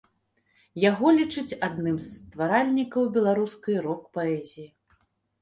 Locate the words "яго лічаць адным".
0.83-1.99